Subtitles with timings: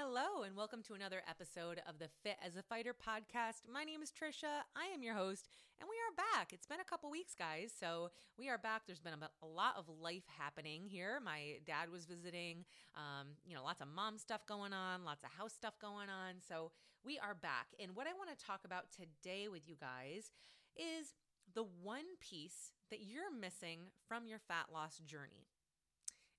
[0.00, 3.66] Hello, and welcome to another episode of the Fit as a Fighter podcast.
[3.68, 4.62] My name is Trisha.
[4.76, 5.48] I am your host,
[5.80, 6.52] and we are back.
[6.52, 7.72] It's been a couple weeks, guys.
[7.76, 8.82] So we are back.
[8.86, 11.18] There's been a, lot of life happening here.
[11.18, 12.64] My dad was visiting,
[12.94, 16.34] um, you know, lots of mom stuff going on, lots of house stuff going on.
[16.46, 16.70] So
[17.04, 17.66] we are back.
[17.82, 20.30] And what I want to talk about today with you guys
[20.76, 21.14] is
[21.56, 25.48] the one piece that you're missing from your fat loss journey.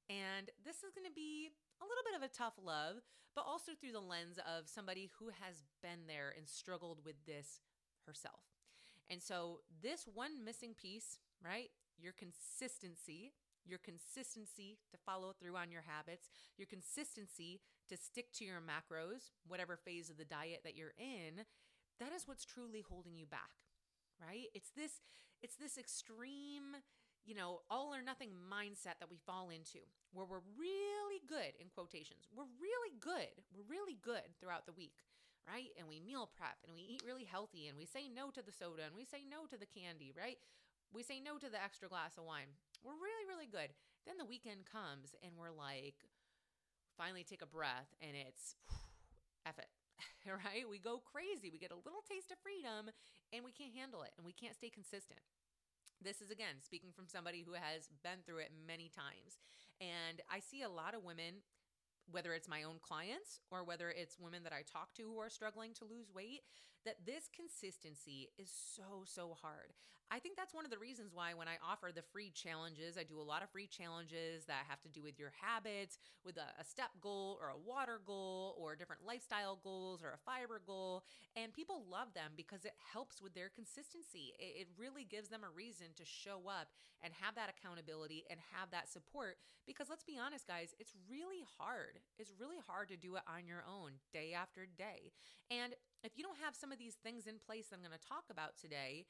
[0.10, 3.06] And this is going to be a little bit of a tough love,
[3.36, 7.62] but also through the lens of somebody who has been there and struggled with this
[8.06, 8.42] herself.
[9.10, 11.70] And so, this one missing piece, right?
[11.98, 13.34] Your consistency,
[13.66, 19.30] your consistency to follow through on your habits, your consistency to stick to your macros,
[19.48, 21.46] whatever phase of the diet that you're in,
[22.00, 23.62] that is what's truly holding you back,
[24.22, 24.48] right?
[24.54, 25.02] It's this
[25.42, 26.76] it's this extreme
[27.26, 29.84] you know, all or nothing mindset that we fall into
[30.14, 32.26] where we're really good in quotations.
[32.34, 33.44] We're really good.
[33.54, 35.06] We're really good throughout the week,
[35.46, 35.70] right?
[35.78, 38.56] And we meal prep and we eat really healthy and we say no to the
[38.56, 40.42] soda and we say no to the candy, right?
[40.90, 42.58] We say no to the extra glass of wine.
[42.82, 43.70] We're really, really good.
[44.10, 46.10] Then the weekend comes and we're like,
[46.98, 48.56] finally take a breath and it's
[49.46, 49.70] F it.
[50.26, 50.68] right?
[50.68, 51.50] We go crazy.
[51.52, 52.90] We get a little taste of freedom
[53.32, 55.22] and we can't handle it and we can't stay consistent.
[56.02, 59.38] This is again speaking from somebody who has been through it many times.
[59.82, 61.44] And I see a lot of women
[62.12, 65.30] whether it's my own clients or whether it's women that I talk to who are
[65.30, 66.42] struggling to lose weight,
[66.86, 69.74] that this consistency is so, so hard.
[70.12, 73.04] I think that's one of the reasons why when I offer the free challenges, I
[73.04, 76.50] do a lot of free challenges that have to do with your habits, with a,
[76.60, 81.04] a step goal or a water goal or different lifestyle goals or a fiber goal.
[81.36, 84.34] And people love them because it helps with their consistency.
[84.40, 88.40] It, it really gives them a reason to show up and have that accountability and
[88.58, 89.38] have that support.
[89.68, 93.48] Because let's be honest, guys, it's really hard it's really hard to do it on
[93.48, 95.12] your own day after day.
[95.50, 98.08] And if you don't have some of these things in place that I'm going to
[98.08, 99.06] talk about today,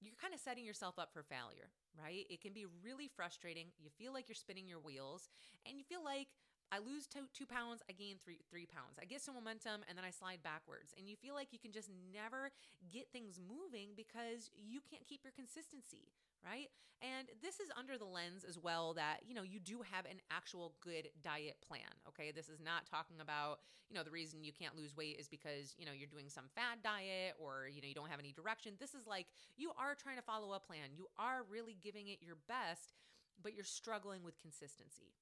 [0.00, 2.26] you're kind of setting yourself up for failure, right?
[2.28, 3.72] It can be really frustrating.
[3.78, 5.28] You feel like you're spinning your wheels
[5.64, 6.28] and you feel like
[6.74, 8.98] I lose two, two pounds, I gain three three pounds.
[9.00, 10.92] I get some momentum and then I slide backwards.
[10.98, 12.50] And you feel like you can just never
[12.90, 16.10] get things moving because you can't keep your consistency,
[16.44, 16.68] right?
[17.04, 20.16] And this is under the lens as well that, you know, you do have an
[20.30, 22.32] actual good diet plan, okay?
[22.32, 23.60] This is not talking about,
[23.90, 26.48] you know, the reason you can't lose weight is because, you know, you're doing some
[26.54, 28.72] fad diet or, you know, you don't have any direction.
[28.80, 29.26] This is like
[29.56, 30.96] you are trying to follow a plan.
[30.96, 32.94] You are really giving it your best,
[33.42, 35.12] but you're struggling with consistency.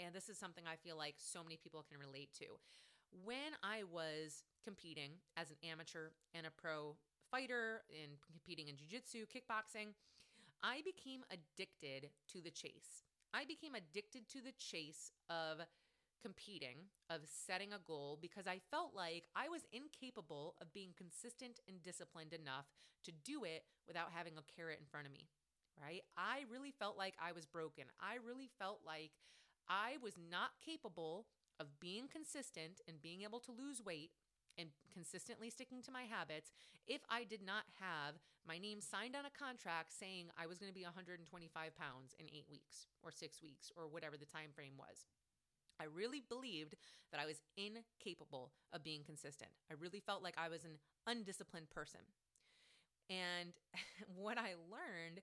[0.00, 2.58] And this is something I feel like so many people can relate to.
[3.24, 6.96] When I was competing as an amateur and a pro
[7.30, 9.94] fighter and competing in jiu-jitsu, kickboxing,
[10.62, 13.02] I became addicted to the chase.
[13.34, 15.58] I became addicted to the chase of
[16.22, 21.58] competing, of setting a goal, because I felt like I was incapable of being consistent
[21.66, 22.66] and disciplined enough
[23.04, 25.26] to do it without having a carrot in front of me,
[25.80, 26.02] right?
[26.16, 27.84] I really felt like I was broken.
[27.98, 29.10] I really felt like
[29.68, 31.26] I was not capable
[31.58, 34.10] of being consistent and being able to lose weight
[34.58, 36.52] and consistently sticking to my habits
[36.86, 40.70] if I did not have my name signed on a contract saying I was going
[40.70, 41.24] to be 125
[41.76, 45.06] pounds in 8 weeks or 6 weeks or whatever the time frame was.
[45.80, 46.74] I really believed
[47.10, 49.50] that I was incapable of being consistent.
[49.70, 52.00] I really felt like I was an undisciplined person.
[53.10, 53.52] And
[54.16, 55.20] what I learned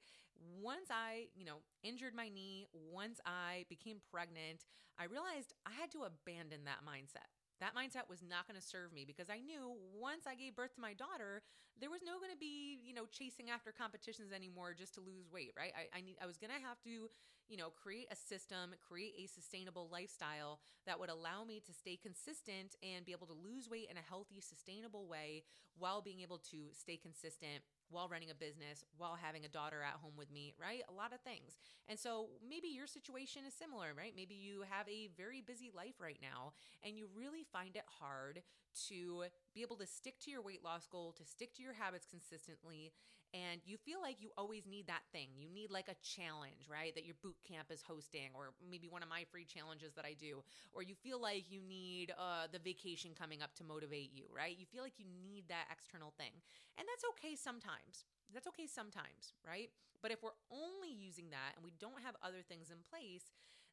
[0.61, 4.65] once I, you know, injured my knee, once I became pregnant,
[4.99, 7.38] I realized I had to abandon that mindset.
[7.59, 10.75] That mindset was not going to serve me because I knew once I gave birth
[10.75, 11.43] to my daughter,
[11.79, 15.27] there was no going to be, you know, chasing after competitions anymore just to lose
[15.31, 15.71] weight, right?
[15.75, 17.11] I, I need I was going to have to,
[17.47, 21.99] you know, create a system, create a sustainable lifestyle that would allow me to stay
[21.99, 25.43] consistent and be able to lose weight in a healthy, sustainable way
[25.77, 29.99] while being able to stay consistent while running a business, while having a daughter at
[30.01, 30.81] home with me, right?
[30.89, 31.59] A lot of things.
[31.87, 34.13] And so maybe your situation is similar, right?
[34.15, 36.53] Maybe you have a very busy life right now
[36.83, 38.41] and you really find it hard
[38.87, 42.05] to be able to stick to your weight loss goal, to stick to your habits
[42.09, 42.91] consistently,
[43.33, 45.29] and you feel like you always need that thing.
[45.37, 46.95] You need like a challenge, right?
[46.95, 50.15] That your boot camp is hosting, or maybe one of my free challenges that I
[50.17, 50.41] do,
[50.73, 54.57] or you feel like you need uh, the vacation coming up to motivate you, right?
[54.57, 56.33] You feel like you need that external thing.
[56.77, 58.05] And that's okay sometimes.
[58.33, 59.69] That's okay sometimes, right?
[60.01, 63.29] But if we're only using that and we don't have other things in place,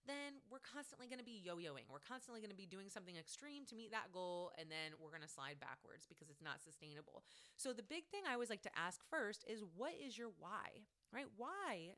[0.06, 1.86] then we're constantly going to be yo yoing.
[1.90, 5.10] We're constantly going to be doing something extreme to meet that goal, and then we're
[5.10, 7.22] going to slide backwards because it's not sustainable.
[7.56, 10.86] So, the big thing I always like to ask first is what is your why,
[11.12, 11.26] right?
[11.36, 11.94] Why?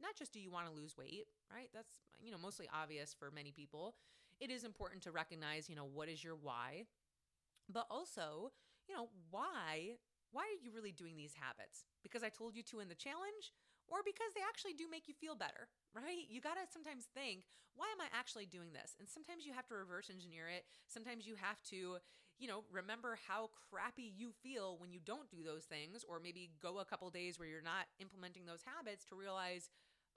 [0.00, 1.68] Not just do you want to lose weight, right?
[1.72, 3.94] That's, you know, mostly obvious for many people.
[4.40, 6.84] it is important to recognize, you know, what is your why,
[7.72, 8.52] but also,
[8.88, 9.96] you know, why
[10.32, 11.86] why are you really doing these habits?
[12.02, 13.54] Because I told you to in the challenge
[13.88, 16.26] or because they actually do make you feel better, right?
[16.28, 18.96] You got to sometimes think, why am I actually doing this?
[18.98, 20.64] And sometimes you have to reverse engineer it.
[20.88, 21.98] Sometimes you have to,
[22.38, 26.50] you know, remember how crappy you feel when you don't do those things, or maybe
[26.60, 29.68] go a couple days where you're not implementing those habits to realize,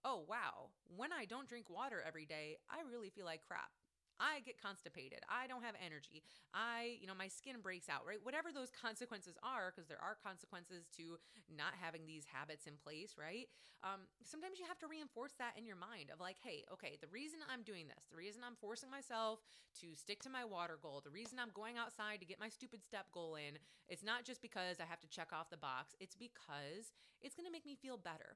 [0.06, 3.71] oh, wow, when I don't drink water every day, I really feel like crap.
[4.19, 5.24] I get constipated.
[5.31, 6.21] I don't have energy.
[6.54, 8.19] I, you know, my skin breaks out, right?
[8.21, 11.18] Whatever those consequences are, because there are consequences to
[11.48, 13.48] not having these habits in place, right?
[13.80, 17.07] Um, sometimes you have to reinforce that in your mind of like, hey, okay, the
[17.07, 19.39] reason I'm doing this, the reason I'm forcing myself
[19.80, 22.83] to stick to my water goal, the reason I'm going outside to get my stupid
[22.83, 23.56] step goal in,
[23.88, 26.92] it's not just because I have to check off the box, it's because
[27.24, 28.36] it's going to make me feel better.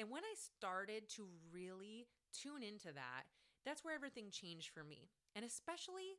[0.00, 3.28] And when I started to really tune into that,
[3.66, 6.18] that's where everything changed for me and especially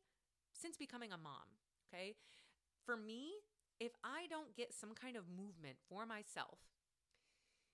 [0.56, 1.60] since becoming a mom.
[1.92, 2.16] Okay.
[2.86, 3.36] For me,
[3.84, 6.64] if I don't get some kind of movement for myself,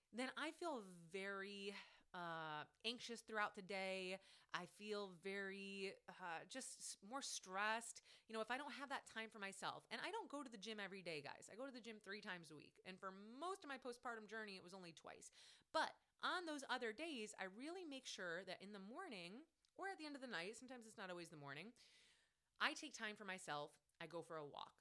[0.09, 0.81] then I feel
[1.13, 1.75] very
[2.17, 4.17] uh, anxious throughout the day.
[4.57, 8.01] I feel very uh, just more stressed.
[8.25, 10.49] You know, if I don't have that time for myself, and I don't go to
[10.49, 11.45] the gym every day, guys.
[11.51, 12.81] I go to the gym three times a week.
[12.89, 15.29] And for most of my postpartum journey, it was only twice.
[15.69, 15.93] But
[16.25, 19.45] on those other days, I really make sure that in the morning,
[19.77, 21.75] or at the end of the night, sometimes it's not always the morning,
[22.61, 23.71] I take time for myself.
[24.01, 24.75] I go for a walk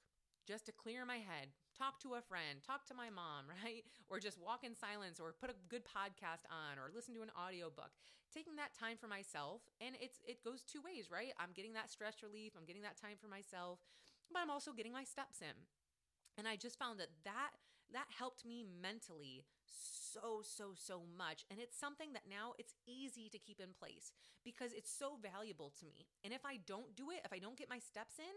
[0.45, 3.83] just to clear my head, talk to a friend, talk to my mom, right?
[4.07, 7.33] Or just walk in silence or put a good podcast on or listen to an
[7.33, 7.91] audiobook.
[8.33, 11.33] Taking that time for myself and it's it goes two ways, right?
[11.39, 13.79] I'm getting that stress relief, I'm getting that time for myself,
[14.31, 15.55] but I'm also getting my steps in.
[16.37, 17.51] And I just found that that
[17.93, 19.45] that helped me mentally
[20.15, 24.11] so so so much and it's something that now it's easy to keep in place
[24.43, 27.57] because it's so valuable to me and if i don't do it if i don't
[27.57, 28.35] get my steps in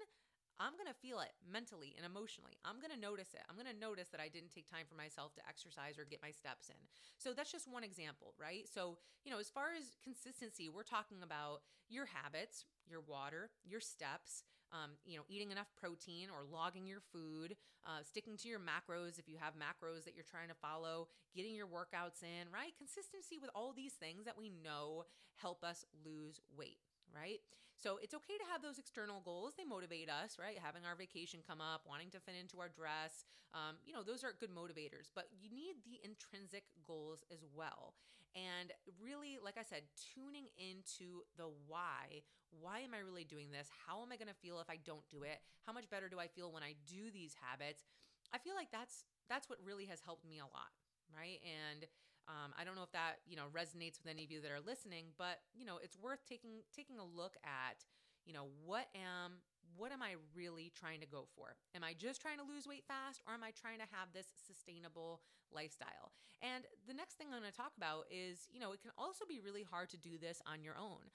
[0.58, 2.58] I'm going to feel it mentally and emotionally.
[2.66, 3.46] I'm going to notice it.
[3.46, 6.18] I'm going to notice that I didn't take time for myself to exercise or get
[6.18, 6.82] my steps in.
[7.14, 8.66] So that's just one example, right?
[8.66, 13.78] So, you know, as far as consistency, we're talking about your habits, your water, your
[13.78, 14.42] steps,
[14.72, 17.56] um, you know, eating enough protein or logging your food,
[17.86, 21.54] uh, sticking to your macros if you have macros that you're trying to follow, getting
[21.54, 22.72] your workouts in, right?
[22.76, 25.04] Consistency with all these things that we know
[25.36, 27.40] help us lose weight, right?
[27.78, 29.54] So it's okay to have those external goals.
[29.54, 30.58] They motivate us, right?
[30.58, 33.22] Having our vacation come up, wanting to fit into our dress,
[33.54, 35.14] um, you know, those are good motivators.
[35.14, 37.94] But you need the intrinsic goals as well.
[38.34, 42.26] And really, like I said, tuning into the why.
[42.50, 43.68] Why am I really doing this?
[43.86, 45.38] How am I going to feel if I don't do it?
[45.66, 47.84] How much better do I feel when I do these habits?
[48.32, 50.72] I feel like that's that's what really has helped me a lot,
[51.12, 51.40] right?
[51.44, 51.86] And
[52.28, 54.60] um, I don't know if that you know resonates with any of you that are
[54.60, 57.84] listening, but you know it's worth taking taking a look at
[58.24, 59.40] you know what am
[59.76, 61.56] what am I really trying to go for?
[61.74, 64.26] Am I just trying to lose weight fast, or am I trying to have this
[64.36, 65.20] sustainable
[65.52, 66.12] lifestyle?
[66.42, 69.24] And the next thing I'm going to talk about is you know it can also
[69.24, 71.08] be really hard to do this on your own.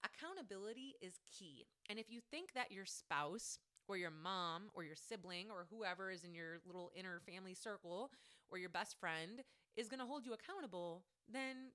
[0.00, 4.96] Accountability is key, and if you think that your spouse or your mom or your
[4.96, 8.10] sibling or whoever is in your little inner family circle
[8.50, 9.44] or your best friend
[9.76, 11.72] is going to hold you accountable, then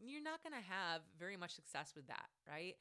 [0.00, 2.74] you're not going to have very much success with that, right?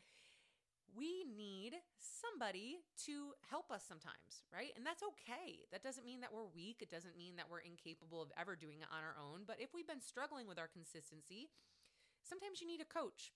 [0.95, 4.75] We need somebody to help us sometimes, right?
[4.75, 5.63] And that's okay.
[5.71, 6.83] That doesn't mean that we're weak.
[6.83, 9.47] It doesn't mean that we're incapable of ever doing it on our own.
[9.47, 11.47] But if we've been struggling with our consistency,
[12.27, 13.31] sometimes you need a coach.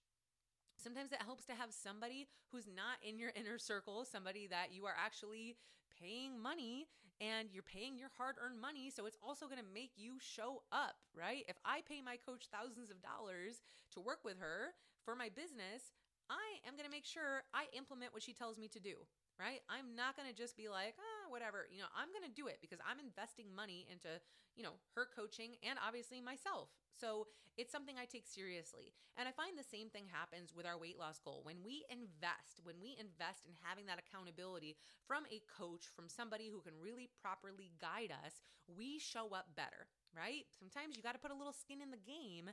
[0.85, 4.85] Sometimes it helps to have somebody who's not in your inner circle, somebody that you
[4.85, 5.57] are actually
[5.89, 6.85] paying money
[7.17, 8.93] and you're paying your hard earned money.
[8.93, 11.41] So it's also going to make you show up, right?
[11.49, 15.97] If I pay my coach thousands of dollars to work with her for my business,
[16.29, 18.93] I am going to make sure I implement what she tells me to do,
[19.41, 19.65] right?
[19.65, 21.67] I'm not going to just be like, ah, whatever.
[21.71, 24.21] You know, I'm going to do it because I'm investing money into,
[24.55, 26.69] you know, her coaching and obviously myself.
[26.95, 27.27] So
[27.57, 28.91] it's something I take seriously.
[29.15, 31.39] And I find the same thing happens with our weight loss goal.
[31.43, 34.75] When we invest, when we invest in having that accountability
[35.07, 39.87] from a coach, from somebody who can really properly guide us, we show up better,
[40.11, 40.43] right?
[40.51, 42.51] Sometimes you got to put a little skin in the game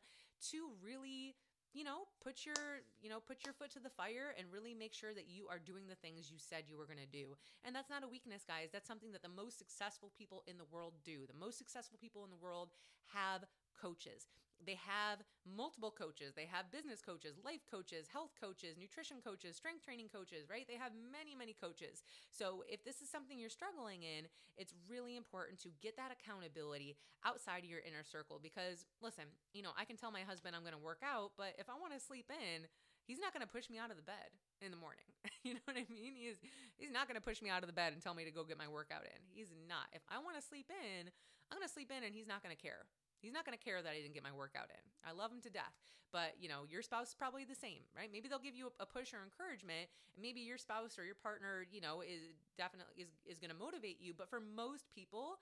[0.55, 1.35] to really
[1.73, 4.93] you know put your you know put your foot to the fire and really make
[4.95, 7.37] sure that you are doing the things you said you were going to do.
[7.65, 8.69] And that's not a weakness guys.
[8.73, 11.27] That's something that the most successful people in the world do.
[11.27, 12.71] The most successful people in the world
[13.13, 13.45] have
[13.81, 14.29] coaches
[14.67, 16.33] they have multiple coaches.
[16.35, 20.67] They have business coaches, life coaches, health coaches, nutrition coaches, strength training coaches, right?
[20.67, 22.03] They have many, many coaches.
[22.31, 26.97] So if this is something you're struggling in, it's really important to get that accountability
[27.25, 30.63] outside of your inner circle because listen, you know, I can tell my husband I'm
[30.63, 32.67] going to work out, but if I want to sleep in,
[33.07, 35.07] he's not going to push me out of the bed in the morning.
[35.43, 36.15] you know what I mean?
[36.15, 36.39] He is
[36.79, 38.45] he's not going to push me out of the bed and tell me to go
[38.45, 39.19] get my workout in.
[39.33, 39.91] He's not.
[39.93, 41.11] If I want to sleep in,
[41.51, 42.87] I'm going to sleep in and he's not going to care.
[43.23, 44.83] He's not going to care that I didn't get my workout in.
[45.07, 45.79] I love him to death.
[46.11, 48.11] But, you know, your spouse is probably the same, right?
[48.13, 51.65] Maybe they'll give you a push or encouragement, and maybe your spouse or your partner,
[51.71, 55.41] you know, is definitely is is going to motivate you, but for most people,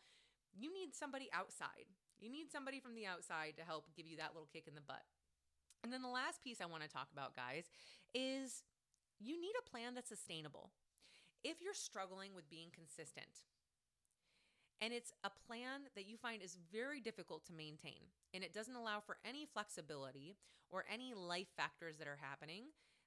[0.54, 1.90] you need somebody outside.
[2.20, 4.84] You need somebody from the outside to help give you that little kick in the
[4.84, 5.02] butt.
[5.82, 7.66] And then the last piece I want to talk about, guys,
[8.14, 8.62] is
[9.18, 10.70] you need a plan that's sustainable.
[11.42, 13.49] If you're struggling with being consistent,
[14.80, 18.00] and it's a plan that you find is very difficult to maintain,
[18.32, 20.36] and it doesn't allow for any flexibility
[20.70, 22.64] or any life factors that are happening,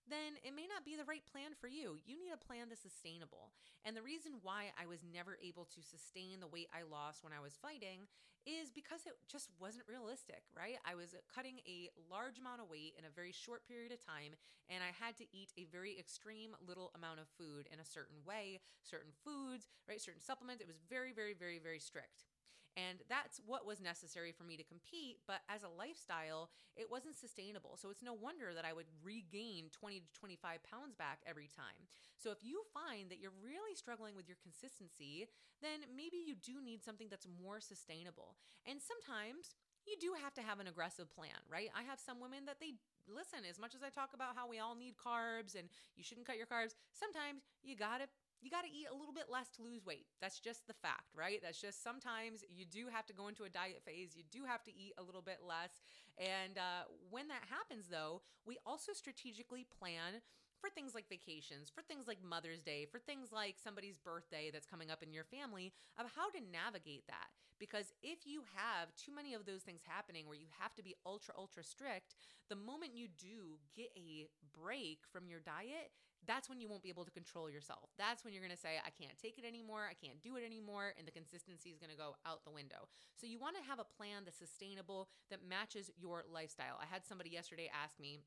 [0.10, 1.98] then it may not be the right plan for you.
[2.04, 3.52] You need a plan that's sustainable.
[3.86, 7.32] And the reason why I was never able to sustain the weight I lost when
[7.32, 8.08] I was fighting
[8.44, 10.76] is because it just wasn't realistic, right?
[10.84, 14.36] I was cutting a large amount of weight in a very short period of time,
[14.68, 18.20] and I had to eat a very extreme little amount of food in a certain
[18.28, 20.02] way, certain foods, right?
[20.02, 20.60] Certain supplements.
[20.60, 22.28] It was very, very, very, very strict.
[22.76, 25.22] And that's what was necessary for me to compete.
[25.28, 27.78] But as a lifestyle, it wasn't sustainable.
[27.78, 31.86] So it's no wonder that I would regain 20 to 25 pounds back every time.
[32.18, 35.30] So if you find that you're really struggling with your consistency,
[35.62, 38.36] then maybe you do need something that's more sustainable.
[38.66, 39.54] And sometimes
[39.86, 41.70] you do have to have an aggressive plan, right?
[41.76, 44.60] I have some women that they listen, as much as I talk about how we
[44.60, 48.08] all need carbs and you shouldn't cut your carbs, sometimes you gotta
[48.44, 50.06] you got to eat a little bit less to lose weight.
[50.22, 51.40] That's just the fact, right?
[51.42, 54.16] That's just sometimes you do have to go into a diet phase.
[54.16, 55.82] You do have to eat a little bit less.
[56.18, 60.22] And uh, when that happens, though, we also strategically plan
[60.64, 64.66] for things like vacations, for things like Mother's Day, for things like somebody's birthday that's
[64.66, 67.36] coming up in your family, of how to navigate that.
[67.60, 70.96] Because if you have too many of those things happening where you have to be
[71.06, 72.16] ultra, ultra strict,
[72.48, 75.92] the moment you do get a break from your diet,
[76.26, 77.92] that's when you won't be able to control yourself.
[78.00, 79.84] That's when you're to say, I can't take it anymore.
[79.92, 80.96] I can't do it anymore.
[80.98, 82.88] And the consistency is to go out the window.
[83.20, 86.80] So you want to have a plan that's sustainable, that matches your lifestyle.
[86.80, 88.24] I had somebody yesterday ask me,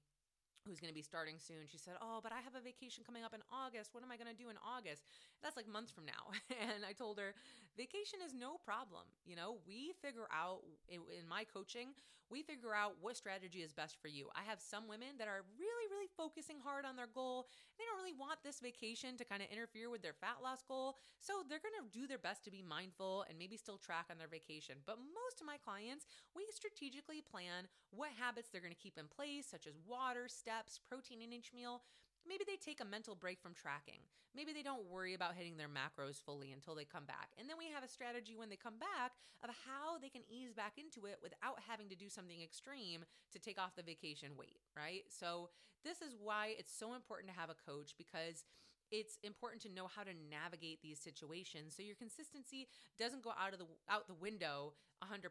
[0.66, 1.64] who's going to be starting soon.
[1.70, 3.94] She said, Oh, but I have a vacation coming up in August.
[3.94, 5.06] What am I going to do in August?
[5.42, 6.34] That's like months from now.
[6.74, 7.32] and I told her,
[7.76, 9.04] Vacation is no problem.
[9.24, 11.94] You know, we figure out in my coaching,
[12.30, 14.28] we figure out what strategy is best for you.
[14.34, 17.46] I have some women that are really, really focusing hard on their goal.
[17.78, 20.96] They don't really want this vacation to kind of interfere with their fat loss goal.
[21.18, 24.18] So they're going to do their best to be mindful and maybe still track on
[24.18, 24.82] their vacation.
[24.86, 29.06] But most of my clients, we strategically plan what habits they're going to keep in
[29.06, 31.82] place, such as water, steps, protein in each meal.
[32.28, 34.02] Maybe they take a mental break from tracking.
[34.34, 37.30] Maybe they don't worry about hitting their macros fully until they come back.
[37.38, 40.52] And then we have a strategy when they come back of how they can ease
[40.52, 44.60] back into it without having to do something extreme to take off the vacation weight,
[44.76, 45.04] right?
[45.08, 45.48] So,
[45.84, 48.42] this is why it's so important to have a coach because
[48.90, 53.52] it's important to know how to navigate these situations so your consistency doesn't go out
[53.52, 54.72] of the out the window
[55.04, 55.28] 100%.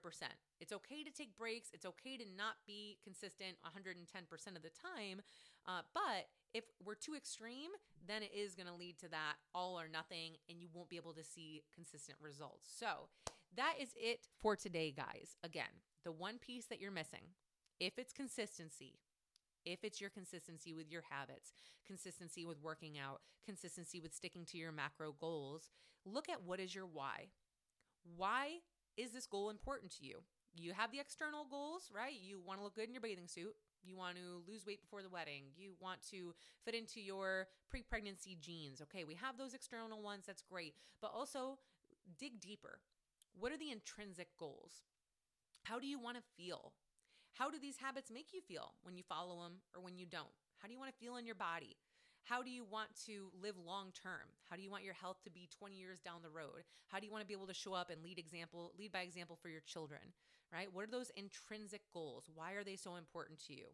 [0.59, 3.97] It's okay to take breaks, it's okay to not be consistent 110%
[4.55, 5.21] of the time,
[5.67, 7.71] uh, but if we're too extreme,
[8.07, 10.97] then it is going to lead to that all or nothing, and you won't be
[10.97, 12.69] able to see consistent results.
[12.77, 13.09] So,
[13.55, 15.37] that is it for today, guys.
[15.43, 17.33] Again, the one piece that you're missing,
[17.79, 18.99] if it's consistency,
[19.65, 21.53] if it's your consistency with your habits,
[21.85, 25.69] consistency with working out, consistency with sticking to your macro goals,
[26.05, 27.27] look at what is your why.
[28.15, 28.59] Why
[28.97, 30.19] is this goal important to you?
[30.55, 32.13] You have the external goals, right?
[32.21, 33.55] You want to look good in your bathing suit.
[33.83, 35.43] You want to lose weight before the wedding.
[35.57, 38.81] You want to fit into your pre pregnancy jeans.
[38.81, 40.23] Okay, we have those external ones.
[40.25, 40.75] That's great.
[41.01, 41.57] But also
[42.17, 42.79] dig deeper.
[43.37, 44.83] What are the intrinsic goals?
[45.63, 46.71] How do you want to feel?
[47.35, 50.31] How do these habits make you feel when you follow them or when you don't?
[50.57, 51.75] How do you want to feel in your body?
[52.23, 54.31] How do you want to live long term?
[54.49, 56.63] How do you want your health to be 20 years down the road?
[56.87, 59.01] How do you want to be able to show up and lead example, lead by
[59.01, 59.99] example for your children?
[60.51, 60.69] Right?
[60.71, 62.29] What are those intrinsic goals?
[62.33, 63.65] Why are they so important to you?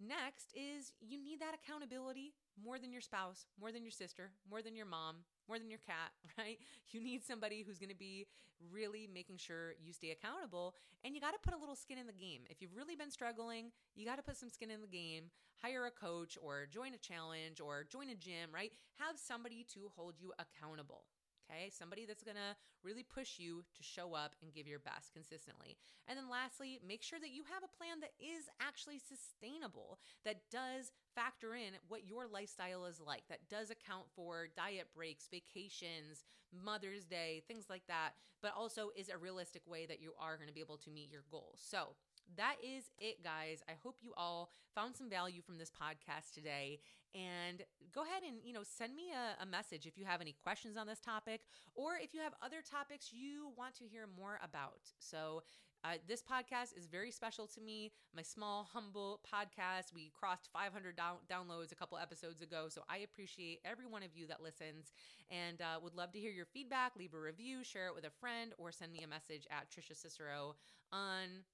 [0.00, 4.62] Next is you need that accountability more than your spouse, more than your sister, more
[4.62, 5.16] than your mom,
[5.46, 6.58] more than your cat, right?
[6.90, 8.26] You need somebody who's going to be
[8.72, 12.06] really making sure you stay accountable and you got to put a little skin in
[12.06, 12.42] the game.
[12.48, 15.24] If you've really been struggling, you got to put some skin in the game,
[15.60, 18.72] hire a coach or join a challenge or join a gym, right?
[18.98, 21.04] Have somebody to hold you accountable
[21.50, 21.70] okay?
[21.70, 25.76] Somebody that's gonna really push you to show up and give your best consistently.
[26.08, 30.48] And then lastly, make sure that you have a plan that is actually sustainable, that
[30.50, 36.24] does factor in what your lifestyle is like, that does account for diet breaks, vacations,
[36.52, 40.52] Mother's Day, things like that, but also is a realistic way that you are gonna
[40.52, 41.60] be able to meet your goals.
[41.62, 41.94] So,
[42.36, 43.62] that is it, guys.
[43.68, 46.80] I hope you all found some value from this podcast today.
[47.14, 50.34] And go ahead and, you know, send me a, a, message if you have any
[50.44, 51.40] questions on this topic
[51.74, 54.78] or if you have other topics you want to hear more about.
[55.00, 55.42] So,
[55.82, 57.90] uh, this podcast is very special to me.
[58.14, 59.94] My small, humble podcast.
[59.94, 62.66] We crossed 500 down- downloads a couple episodes ago.
[62.68, 64.92] So I appreciate every one of you that listens
[65.30, 66.96] and uh, would love to hear your feedback.
[66.96, 69.96] Leave a review, share it with a friend, or send me a message at Trisha
[69.96, 70.54] Cicero
[70.92, 71.44] on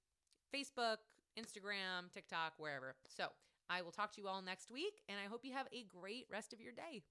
[0.53, 0.97] Facebook,
[1.37, 2.95] Instagram, TikTok, wherever.
[3.07, 3.27] So
[3.69, 6.25] I will talk to you all next week, and I hope you have a great
[6.31, 7.03] rest of your day.